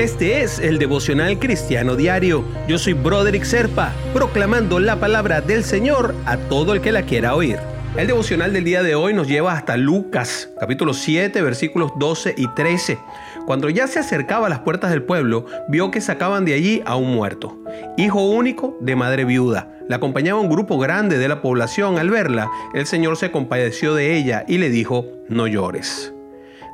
Este 0.00 0.40
es 0.40 0.58
el 0.58 0.78
devocional 0.78 1.38
cristiano 1.38 1.94
diario. 1.94 2.42
Yo 2.66 2.78
soy 2.78 2.94
Broderick 2.94 3.44
Serpa, 3.44 3.92
proclamando 4.14 4.80
la 4.80 4.98
palabra 4.98 5.42
del 5.42 5.62
Señor 5.62 6.14
a 6.24 6.38
todo 6.38 6.72
el 6.72 6.80
que 6.80 6.90
la 6.90 7.02
quiera 7.02 7.34
oír. 7.34 7.58
El 7.98 8.06
devocional 8.06 8.54
del 8.54 8.64
día 8.64 8.82
de 8.82 8.94
hoy 8.94 9.12
nos 9.12 9.28
lleva 9.28 9.52
hasta 9.52 9.76
Lucas, 9.76 10.48
capítulo 10.58 10.94
7, 10.94 11.42
versículos 11.42 11.92
12 11.98 12.34
y 12.34 12.48
13. 12.54 12.98
Cuando 13.44 13.68
ya 13.68 13.86
se 13.88 13.98
acercaba 13.98 14.46
a 14.46 14.48
las 14.48 14.60
puertas 14.60 14.90
del 14.90 15.02
pueblo, 15.02 15.44
vio 15.68 15.90
que 15.90 16.00
sacaban 16.00 16.46
de 16.46 16.54
allí 16.54 16.82
a 16.86 16.96
un 16.96 17.14
muerto, 17.14 17.58
hijo 17.98 18.22
único 18.22 18.78
de 18.80 18.96
madre 18.96 19.26
viuda. 19.26 19.68
Le 19.86 19.94
acompañaba 19.94 20.40
un 20.40 20.48
grupo 20.48 20.78
grande 20.78 21.18
de 21.18 21.28
la 21.28 21.42
población. 21.42 21.98
Al 21.98 22.08
verla, 22.08 22.50
el 22.72 22.86
Señor 22.86 23.18
se 23.18 23.30
compadeció 23.30 23.94
de 23.94 24.16
ella 24.16 24.46
y 24.48 24.56
le 24.56 24.70
dijo, 24.70 25.04
no 25.28 25.46
llores. 25.46 26.14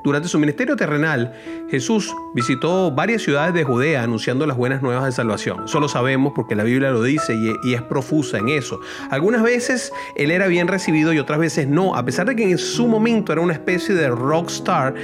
Durante 0.06 0.28
su 0.28 0.38
ministerio 0.38 0.76
terrenal, 0.76 1.32
Jesús 1.68 2.14
visitó 2.32 2.92
varias 2.92 3.22
ciudades 3.22 3.52
de 3.54 3.64
Judea 3.64 4.04
anunciando 4.04 4.46
las 4.46 4.56
buenas 4.56 4.80
nuevas 4.80 5.04
de 5.04 5.10
salvación. 5.10 5.64
Eso 5.64 5.80
lo 5.80 5.88
sabemos 5.88 6.32
porque 6.32 6.54
la 6.54 6.62
Biblia 6.62 6.92
lo 6.92 7.02
dice 7.02 7.34
y 7.34 7.74
es 7.74 7.82
profusa 7.82 8.38
en 8.38 8.48
eso. 8.48 8.78
Algunas 9.10 9.42
veces 9.42 9.92
él 10.14 10.30
era 10.30 10.46
bien 10.46 10.68
recibido 10.68 11.12
y 11.12 11.18
otras 11.18 11.40
veces 11.40 11.66
no, 11.66 11.96
a 11.96 12.04
pesar 12.04 12.28
de 12.28 12.36
que 12.36 12.48
en 12.48 12.56
su 12.56 12.86
momento 12.86 13.32
era 13.32 13.40
una 13.40 13.54
especie 13.54 13.96
de 13.96 14.08
rockstar. 14.08 14.94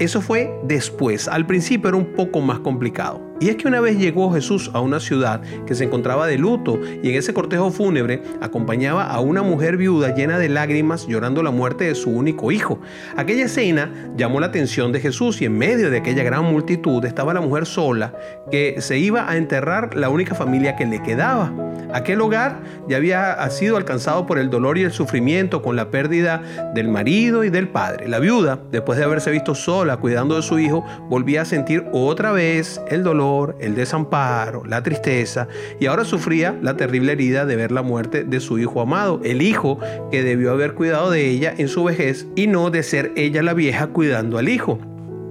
Eso 0.00 0.20
fue 0.20 0.52
después. 0.64 1.28
Al 1.28 1.46
principio 1.46 1.90
era 1.90 1.96
un 1.96 2.12
poco 2.14 2.40
más 2.40 2.58
complicado. 2.58 3.27
Y 3.40 3.50
es 3.50 3.56
que 3.56 3.68
una 3.68 3.80
vez 3.80 3.98
llegó 3.98 4.32
Jesús 4.32 4.70
a 4.74 4.80
una 4.80 4.98
ciudad 4.98 5.40
que 5.66 5.74
se 5.74 5.84
encontraba 5.84 6.26
de 6.26 6.38
luto 6.38 6.80
y 7.02 7.10
en 7.10 7.14
ese 7.14 7.32
cortejo 7.32 7.70
fúnebre 7.70 8.22
acompañaba 8.40 9.04
a 9.04 9.20
una 9.20 9.42
mujer 9.42 9.76
viuda 9.76 10.14
llena 10.14 10.38
de 10.38 10.48
lágrimas 10.48 11.06
llorando 11.06 11.42
la 11.42 11.52
muerte 11.52 11.84
de 11.84 11.94
su 11.94 12.10
único 12.10 12.50
hijo. 12.50 12.80
Aquella 13.16 13.44
escena 13.44 13.92
llamó 14.16 14.40
la 14.40 14.46
atención 14.46 14.90
de 14.90 15.00
Jesús 15.00 15.40
y 15.40 15.44
en 15.44 15.56
medio 15.56 15.90
de 15.90 15.98
aquella 15.98 16.24
gran 16.24 16.44
multitud 16.44 17.04
estaba 17.04 17.32
la 17.32 17.40
mujer 17.40 17.66
sola 17.66 18.12
que 18.50 18.80
se 18.80 18.98
iba 18.98 19.30
a 19.30 19.36
enterrar 19.36 19.94
la 19.94 20.08
única 20.08 20.34
familia 20.34 20.74
que 20.74 20.86
le 20.86 21.02
quedaba. 21.02 21.67
Aquel 21.92 22.20
hogar 22.20 22.60
ya 22.88 22.96
había 22.96 23.50
sido 23.50 23.76
alcanzado 23.76 24.26
por 24.26 24.38
el 24.38 24.50
dolor 24.50 24.78
y 24.78 24.82
el 24.82 24.92
sufrimiento 24.92 25.62
con 25.62 25.76
la 25.76 25.90
pérdida 25.90 26.42
del 26.74 26.88
marido 26.88 27.44
y 27.44 27.50
del 27.50 27.68
padre. 27.68 28.08
La 28.08 28.18
viuda, 28.18 28.60
después 28.70 28.98
de 28.98 29.04
haberse 29.04 29.30
visto 29.30 29.54
sola 29.54 29.96
cuidando 29.96 30.36
de 30.36 30.42
su 30.42 30.58
hijo, 30.58 30.84
volvía 31.08 31.42
a 31.42 31.44
sentir 31.44 31.86
otra 31.92 32.32
vez 32.32 32.80
el 32.88 33.02
dolor 33.02 33.56
el 33.60 33.74
desamparo, 33.74 34.64
la 34.64 34.82
tristeza 34.82 35.48
y 35.80 35.86
ahora 35.86 36.04
sufría 36.04 36.56
la 36.62 36.76
terrible 36.76 37.12
herida 37.12 37.46
de 37.46 37.56
ver 37.56 37.72
la 37.72 37.82
muerte 37.82 38.24
de 38.24 38.40
su 38.40 38.58
hijo 38.58 38.80
amado, 38.80 39.20
el 39.24 39.42
hijo 39.42 39.78
que 40.10 40.22
debió 40.22 40.52
haber 40.52 40.74
cuidado 40.74 41.10
de 41.10 41.28
ella 41.28 41.54
en 41.56 41.68
su 41.68 41.84
vejez 41.84 42.26
y 42.36 42.46
no 42.46 42.70
de 42.70 42.82
ser 42.82 43.12
ella 43.16 43.42
la 43.42 43.54
vieja 43.54 43.88
cuidando 43.88 44.38
al 44.38 44.48
hijo. 44.48 44.78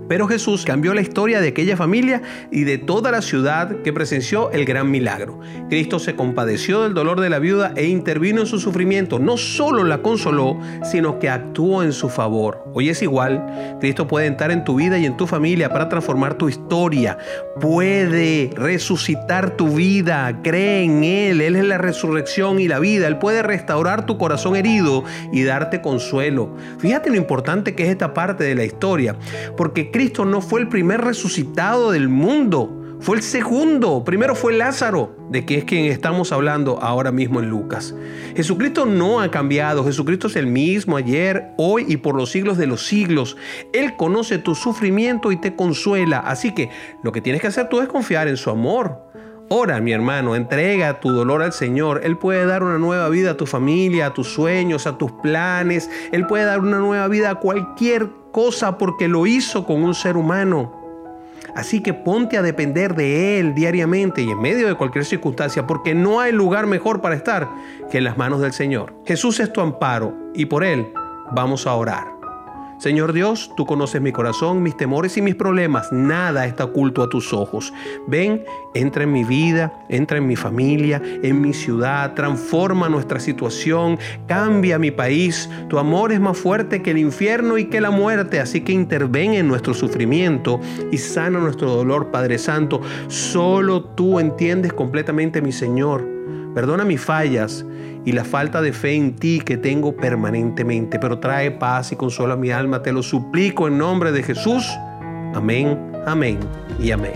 Pero 0.07 0.27
Jesús 0.27 0.65
cambió 0.65 0.93
la 0.93 1.01
historia 1.01 1.41
de 1.41 1.49
aquella 1.49 1.77
familia 1.77 2.21
y 2.51 2.63
de 2.63 2.77
toda 2.77 3.11
la 3.11 3.21
ciudad 3.21 3.81
que 3.83 3.93
presenció 3.93 4.51
el 4.51 4.65
gran 4.65 4.89
milagro. 4.89 5.39
Cristo 5.69 5.99
se 5.99 6.15
compadeció 6.15 6.83
del 6.83 6.93
dolor 6.93 7.19
de 7.19 7.29
la 7.29 7.39
viuda 7.39 7.73
e 7.75 7.87
intervino 7.87 8.41
en 8.41 8.47
su 8.47 8.59
sufrimiento. 8.59 9.19
No 9.19 9.37
solo 9.37 9.83
la 9.83 10.01
consoló, 10.01 10.59
sino 10.83 11.19
que 11.19 11.29
actuó 11.29 11.83
en 11.83 11.93
su 11.93 12.09
favor. 12.09 12.63
Hoy 12.73 12.89
es 12.89 13.01
igual. 13.01 13.77
Cristo 13.79 14.07
puede 14.07 14.27
entrar 14.27 14.51
en 14.51 14.63
tu 14.63 14.75
vida 14.75 14.97
y 14.97 15.05
en 15.05 15.17
tu 15.17 15.27
familia 15.27 15.69
para 15.69 15.89
transformar 15.89 16.35
tu 16.35 16.49
historia. 16.49 17.17
Puede 17.59 18.51
resucitar 18.55 19.57
tu 19.57 19.75
vida. 19.75 20.39
Cree 20.43 20.83
en 20.83 21.03
Él. 21.03 21.41
Él 21.41 21.55
es 21.55 21.65
resurrección 21.77 22.59
y 22.59 22.67
la 22.67 22.79
vida. 22.79 23.07
Él 23.07 23.17
puede 23.17 23.43
restaurar 23.43 24.05
tu 24.05 24.17
corazón 24.17 24.55
herido 24.55 25.03
y 25.31 25.43
darte 25.43 25.81
consuelo. 25.81 26.55
Fíjate 26.79 27.09
lo 27.09 27.15
importante 27.15 27.75
que 27.75 27.83
es 27.83 27.89
esta 27.89 28.13
parte 28.13 28.43
de 28.43 28.55
la 28.55 28.63
historia. 28.63 29.15
Porque 29.55 29.91
Cristo 29.91 30.25
no 30.25 30.41
fue 30.41 30.61
el 30.61 30.67
primer 30.67 31.01
resucitado 31.01 31.91
del 31.91 32.09
mundo, 32.09 32.77
fue 32.99 33.17
el 33.17 33.23
segundo. 33.23 34.03
Primero 34.03 34.35
fue 34.35 34.53
Lázaro, 34.53 35.15
de 35.29 35.45
que 35.45 35.59
es 35.59 35.63
quien 35.65 35.85
estamos 35.85 36.31
hablando 36.31 36.79
ahora 36.81 37.11
mismo 37.11 37.39
en 37.39 37.49
Lucas. 37.49 37.93
Jesucristo 38.35 38.85
no 38.85 39.19
ha 39.19 39.29
cambiado, 39.29 39.85
Jesucristo 39.85 40.27
es 40.27 40.35
el 40.35 40.47
mismo 40.47 40.97
ayer, 40.97 41.51
hoy 41.57 41.85
y 41.87 41.97
por 41.97 42.15
los 42.15 42.31
siglos 42.31 42.57
de 42.57 42.67
los 42.67 42.87
siglos. 42.87 43.37
Él 43.73 43.95
conoce 43.95 44.39
tu 44.39 44.55
sufrimiento 44.55 45.31
y 45.31 45.37
te 45.37 45.55
consuela, 45.55 46.19
así 46.19 46.53
que 46.53 46.69
lo 47.03 47.11
que 47.11 47.21
tienes 47.21 47.41
que 47.41 47.47
hacer 47.47 47.69
tú 47.69 47.81
es 47.81 47.87
confiar 47.87 48.27
en 48.27 48.37
su 48.37 48.49
amor. 48.49 49.07
Ora, 49.49 49.79
mi 49.79 49.93
hermano, 49.93 50.35
entrega 50.35 50.99
tu 50.99 51.09
dolor 51.11 51.41
al 51.41 51.53
Señor. 51.53 52.01
Él 52.03 52.17
puede 52.17 52.45
dar 52.45 52.63
una 52.63 52.77
nueva 52.77 53.07
vida 53.07 53.31
a 53.31 53.37
tu 53.37 53.45
familia, 53.45 54.07
a 54.07 54.13
tus 54.13 54.27
sueños, 54.27 54.87
a 54.87 54.97
tus 54.97 55.11
planes. 55.13 55.89
Él 56.11 56.27
puede 56.27 56.43
dar 56.43 56.59
una 56.59 56.79
nueva 56.79 57.07
vida 57.07 57.29
a 57.29 57.35
cualquier 57.35 58.09
cosa 58.33 58.77
porque 58.77 59.07
lo 59.07 59.25
hizo 59.25 59.65
con 59.65 59.83
un 59.83 59.93
ser 59.95 60.17
humano. 60.17 60.73
Así 61.55 61.81
que 61.81 61.93
ponte 61.93 62.37
a 62.37 62.41
depender 62.41 62.93
de 62.93 63.39
Él 63.39 63.55
diariamente 63.55 64.21
y 64.21 64.29
en 64.29 64.41
medio 64.41 64.67
de 64.67 64.75
cualquier 64.75 65.05
circunstancia, 65.05 65.65
porque 65.65 65.95
no 65.95 66.19
hay 66.19 66.33
lugar 66.33 66.67
mejor 66.67 66.99
para 66.99 67.15
estar 67.15 67.49
que 67.89 67.99
en 67.99 68.03
las 68.03 68.17
manos 68.17 68.41
del 68.41 68.51
Señor. 68.51 68.93
Jesús 69.05 69.39
es 69.39 69.53
tu 69.53 69.61
amparo 69.61 70.13
y 70.35 70.45
por 70.45 70.65
Él 70.65 70.91
vamos 71.31 71.65
a 71.65 71.73
orar. 71.73 72.16
Señor 72.77 73.11
Dios, 73.11 73.51
tú 73.57 73.65
conoces 73.65 74.01
mi 74.01 74.11
corazón, 74.11 74.61
mis 74.61 74.77
temores 74.77 75.17
y 75.17 75.21
mis 75.23 75.33
problemas. 75.33 75.91
Nada 75.91 76.45
está 76.45 76.65
oculto 76.65 77.01
a 77.01 77.09
tus 77.09 77.33
ojos. 77.33 77.73
Ven, 78.07 78.43
entra 78.75 79.03
en 79.03 79.11
mi 79.11 79.23
vida, 79.23 79.73
entra 79.89 80.19
en 80.19 80.27
mi 80.27 80.35
familia, 80.35 81.01
en 81.23 81.41
mi 81.41 81.53
ciudad, 81.53 82.13
transforma 82.13 82.87
nuestra 82.87 83.19
situación, 83.19 83.97
cambia 84.27 84.77
mi 84.77 84.91
país. 84.91 85.49
Tu 85.69 85.79
amor 85.79 86.11
es 86.11 86.19
más 86.19 86.37
fuerte 86.37 86.83
que 86.83 86.91
el 86.91 86.99
infierno 86.99 87.57
y 87.57 87.65
que 87.65 87.81
la 87.81 87.89
muerte, 87.89 88.39
así 88.39 88.61
que 88.61 88.73
interven 88.73 89.33
en 89.33 89.47
nuestro 89.47 89.73
sufrimiento 89.73 90.59
y 90.91 90.99
sana 90.99 91.39
nuestro 91.39 91.71
dolor, 91.71 92.11
Padre 92.11 92.37
Santo. 92.37 92.81
Solo 93.07 93.83
tú 93.83 94.19
entiendes 94.19 94.71
completamente, 94.71 95.41
mi 95.41 95.51
Señor 95.51 96.16
Perdona 96.57 96.85
mis 96.85 96.99
fallas 96.99 97.63
y 98.03 98.13
la 98.13 98.23
falta 98.23 98.63
de 98.63 98.73
fe 98.73 98.95
en 98.95 99.15
ti 99.15 99.41
que 99.45 99.57
tengo 99.57 99.95
permanentemente, 99.95 100.97
pero 100.97 101.19
trae 101.19 101.51
paz 101.51 101.91
y 101.91 101.95
consuela 101.95 102.35
mi 102.35 102.49
alma. 102.49 102.81
Te 102.81 102.91
lo 102.91 103.03
suplico 103.03 103.67
en 103.67 103.77
nombre 103.77 104.11
de 104.11 104.23
Jesús. 104.23 104.67
Amén, 105.35 105.77
amén 106.07 106.39
y 106.79 106.89
amén. 106.89 107.13